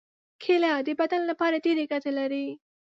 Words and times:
کېله 0.41 0.71
د 0.87 0.89
بدن 0.99 1.21
لپاره 1.29 1.63
ډېرې 1.65 1.83
ګټې 1.91 2.11
لري. 2.19 2.47